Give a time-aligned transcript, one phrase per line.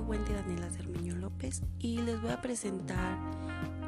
[0.00, 3.18] soy Wendy Daniela Cermeño López y les voy a presentar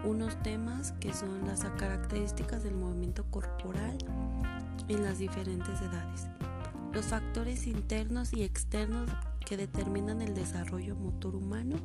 [0.05, 3.97] unos temas que son las características del movimiento corporal
[4.89, 6.29] en las diferentes edades,
[6.93, 9.09] los factores internos y externos
[9.47, 11.77] que determinan el desarrollo motor humano,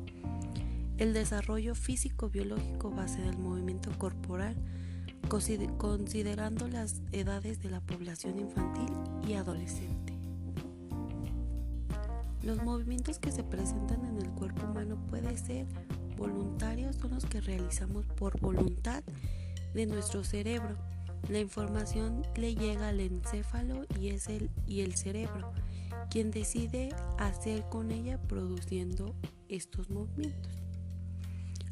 [0.98, 4.56] el desarrollo físico-biológico base del movimiento corporal,
[5.28, 8.90] considerando las edades de la población infantil
[9.26, 10.17] y adolescente.
[12.42, 15.66] Los movimientos que se presentan en el cuerpo humano pueden ser
[16.16, 19.02] voluntarios, son los que realizamos por voluntad
[19.74, 20.76] de nuestro cerebro.
[21.28, 25.52] La información le llega al encéfalo y es el, y el cerebro
[26.10, 29.14] quien decide hacer con ella produciendo
[29.48, 30.52] estos movimientos.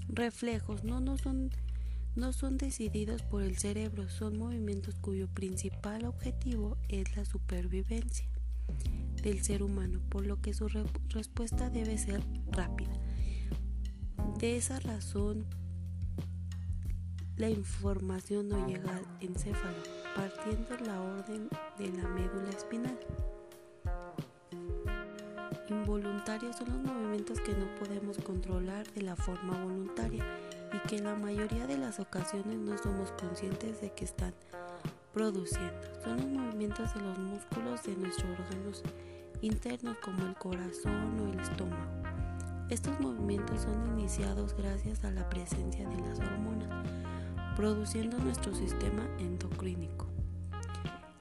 [0.09, 1.51] Reflejos no, no, son,
[2.17, 8.29] no son decididos por el cerebro, son movimientos cuyo principal objetivo es la supervivencia
[9.23, 10.69] del ser humano, por lo que su
[11.09, 12.23] respuesta debe ser
[12.53, 12.93] rápida.
[14.39, 15.47] De esa razón,
[17.37, 19.83] la información no llega al encéfalo,
[20.15, 22.99] partiendo la orden de la médula espinal.
[25.69, 30.25] Involuntarios son los movimientos que no podemos controlar de la forma voluntaria
[30.73, 34.35] y que en la mayoría de las ocasiones no somos conscientes de que están
[35.17, 35.81] produciendo.
[36.05, 38.83] Son los movimientos de los músculos de nuestros órganos
[39.41, 41.91] internos como el corazón o el estómago.
[42.69, 46.69] Estos movimientos son iniciados gracias a la presencia de las hormonas,
[47.57, 50.07] produciendo nuestro sistema endocrínico.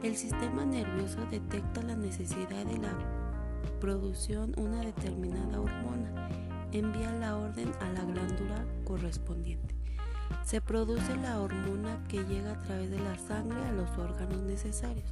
[0.03, 2.97] El sistema nervioso detecta la necesidad de la
[3.79, 6.29] producción una determinada hormona,
[6.73, 9.74] envía la orden a la glándula correspondiente.
[10.43, 15.11] Se produce la hormona que llega a través de la sangre a los órganos necesarios.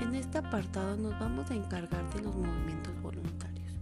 [0.00, 3.72] En este apartado nos vamos a encargar de los movimientos voluntarios.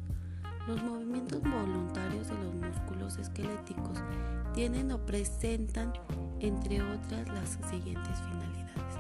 [0.66, 3.98] Los movimientos voluntarios de los músculos esqueléticos
[4.54, 5.93] tienen o presentan,
[6.41, 8.98] entre otras, las siguientes finalidades.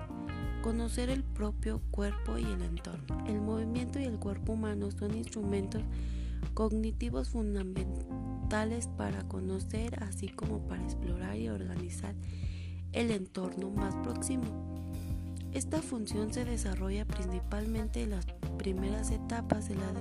[0.62, 3.24] Conocer el propio cuerpo y el entorno.
[3.26, 5.82] El movimiento y el cuerpo humano son instrumentos
[6.52, 8.33] cognitivos fundamentales
[8.96, 12.14] para conocer, así como para explorar y organizar
[12.92, 14.44] el entorno más próximo.
[15.52, 18.26] Esta función se desarrolla principalmente en las
[18.58, 19.92] primeras etapas de la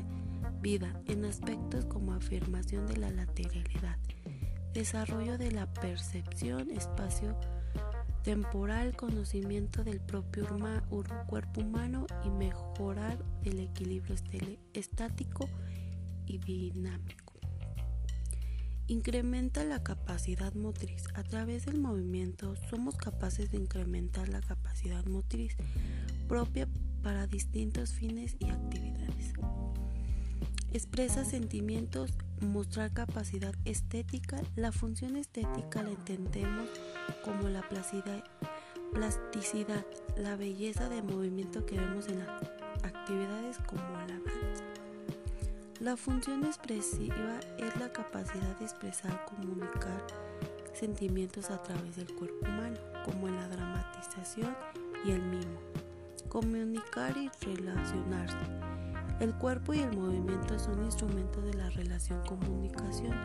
[0.62, 3.98] vida en aspectos como afirmación de la lateralidad,
[4.74, 7.36] desarrollo de la percepción espacio
[8.24, 10.48] temporal, conocimiento del propio
[11.28, 14.16] cuerpo humano y mejorar el equilibrio
[14.74, 15.50] estático
[16.25, 17.23] y dinámico.
[18.88, 21.06] Incrementa la capacidad motriz.
[21.14, 25.56] A través del movimiento somos capaces de incrementar la capacidad motriz
[26.28, 26.68] propia
[27.02, 29.34] para distintos fines y actividades.
[30.74, 32.12] Expresa sentimientos,
[32.42, 34.42] mostrar capacidad estética.
[34.56, 36.68] La función estética la entendemos
[37.24, 38.26] como la plasticidad,
[40.18, 42.30] la belleza de movimiento que vemos en las
[42.84, 44.12] actividades como la.
[45.84, 50.02] La función expresiva es la capacidad de expresar, comunicar
[50.74, 54.56] sentimientos a través del cuerpo humano, como en la dramatización
[55.04, 55.60] y el mimo.
[56.30, 58.38] Comunicar y relacionarse.
[59.20, 63.18] El cuerpo y el movimiento son instrumentos de la relación comunicación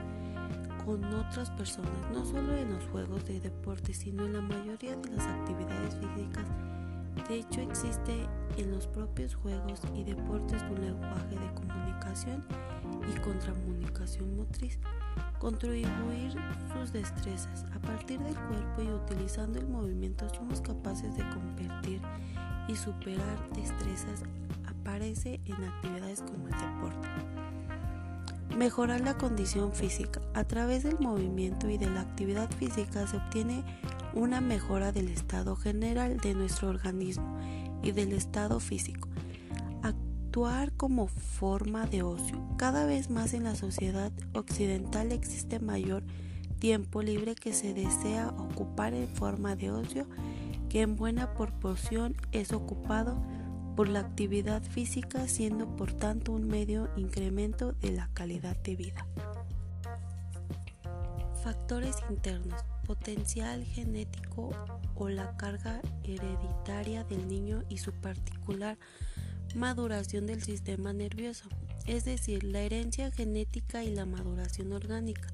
[0.85, 5.11] con otras personas, no solo en los juegos de deporte, sino en la mayoría de
[5.11, 6.45] las actividades físicas.
[7.27, 12.45] De hecho, existe en los propios juegos y deportes un lenguaje de comunicación
[13.07, 14.79] y contracomunicación motriz,
[15.39, 16.33] contribuir
[16.73, 17.65] sus destrezas.
[17.75, 22.01] A partir del cuerpo y utilizando el movimiento somos capaces de convertir
[22.69, 24.23] y superar destrezas.
[24.67, 27.48] Aparece en actividades como el deporte.
[28.59, 30.21] Mejorar la condición física.
[30.35, 33.63] A través del movimiento y de la actividad física se obtiene
[34.15, 37.39] una mejora del estado general de nuestro organismo
[37.85, 39.09] y del estado físico.
[39.85, 42.37] Actuar como forma de ocio.
[42.57, 46.03] Cada vez más en la sociedad occidental existe mayor
[46.59, 50.05] tiempo libre que se desea ocupar en forma de ocio
[50.69, 53.23] que en buena proporción es ocupado
[53.79, 59.07] por la actividad física siendo por tanto un medio incremento de la calidad de vida.
[61.45, 64.51] Factores internos potencial genético
[64.97, 68.79] o la carga hereditaria del niño y su particular
[69.55, 71.49] maduración del sistema nervioso,
[71.87, 75.29] es decir, la herencia genética y la maduración orgánica,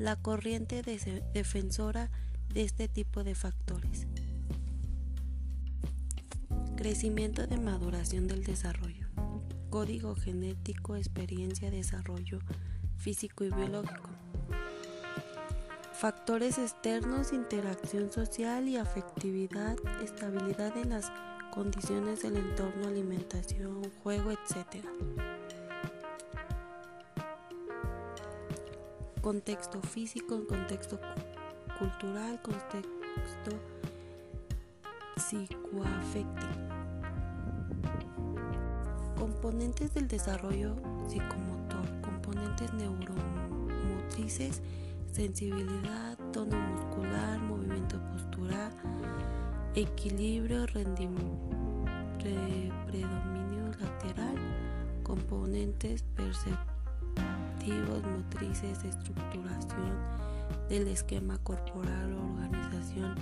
[0.00, 2.10] la corriente defensora
[2.52, 4.08] de este tipo de factores.
[6.78, 9.08] Crecimiento de maduración del desarrollo.
[9.68, 12.38] Código genético, experiencia, desarrollo
[12.96, 14.10] físico y biológico.
[15.92, 21.10] Factores externos, interacción social y afectividad, estabilidad en las
[21.52, 24.84] condiciones del entorno, alimentación, juego, etc.
[29.20, 31.00] Contexto físico, contexto
[31.76, 33.50] cultural, contexto
[35.16, 36.67] psicoafectivo.
[39.40, 40.74] Componentes del desarrollo
[41.06, 44.60] psicomotor, componentes neuromotrices,
[45.12, 48.72] sensibilidad, tono muscular, movimiento postural,
[49.76, 50.66] equilibrio,
[52.18, 54.34] predominio lateral,
[55.04, 59.94] componentes perceptivos, motrices, estructuración
[60.68, 63.14] del esquema corporal, organización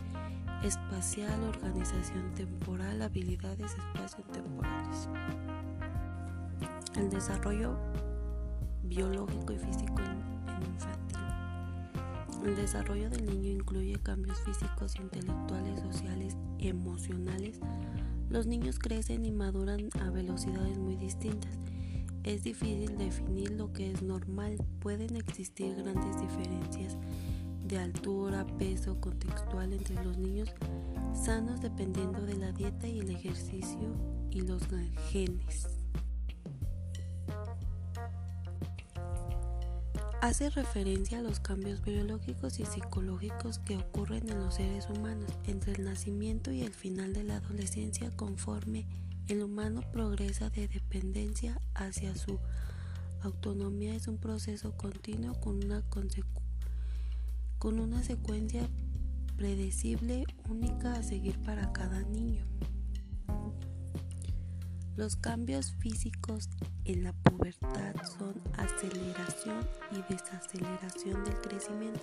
[0.64, 5.10] espacial, organización temporal, habilidades espacio-temporales.
[6.96, 7.76] El desarrollo
[8.82, 11.18] biológico y físico en, infantil.
[12.44, 17.60] El desarrollo del niño incluye cambios físicos, intelectuales, sociales, emocionales.
[18.30, 21.52] Los niños crecen y maduran a velocidades muy distintas.
[22.24, 24.56] Es difícil definir lo que es normal.
[24.80, 26.96] Pueden existir grandes diferencias
[27.66, 30.54] de altura, peso, contextual entre los niños
[31.14, 33.94] sanos dependiendo de la dieta y el ejercicio
[34.30, 34.62] y los
[35.10, 35.75] genes.
[40.26, 45.74] Hace referencia a los cambios biológicos y psicológicos que ocurren en los seres humanos entre
[45.74, 48.86] el nacimiento y el final de la adolescencia conforme
[49.28, 52.40] el humano progresa de dependencia hacia su
[53.22, 55.84] autonomía es un proceso continuo con una,
[57.60, 58.68] con una secuencia
[59.36, 62.44] predecible única a seguir para cada niño.
[64.96, 66.48] Los cambios físicos
[66.86, 72.00] en la pubertad son aceleración y desaceleración del crecimiento,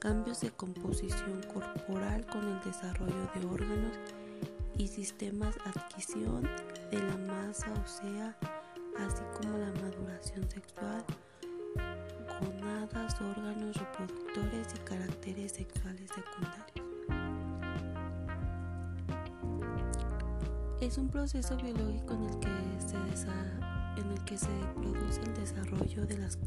[0.00, 3.96] cambios de composición corporal con el desarrollo de órganos
[4.76, 6.48] y sistemas, adquisición
[6.90, 8.36] de la masa ósea,
[8.98, 11.04] así como la maduración sexual,
[12.40, 16.89] gonadas, órganos reproductores y caracteres sexuales secundarios.
[20.80, 22.38] Es un proceso biológico en el
[24.24, 24.46] que se,
[24.76, 26.38] produce el desarrollo de las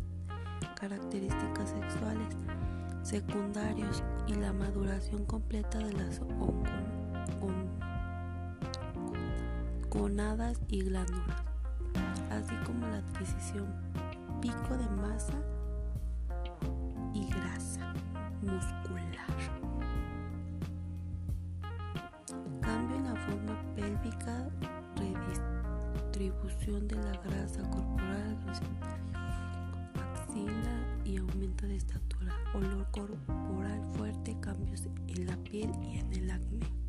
[0.76, 2.36] características sexuales
[3.04, 6.20] secundarios y la maduración completa de las
[9.90, 11.44] gonadas y glándulas,
[12.32, 13.68] así como la adquisición
[14.42, 15.36] pico de masa
[17.14, 17.94] y grasa
[18.42, 19.63] muscular.
[24.96, 28.38] Redistribución de la grasa corporal,
[29.96, 36.32] axila y aumento de estatura, olor corporal fuerte, cambios en la piel y en el
[36.32, 36.83] acné.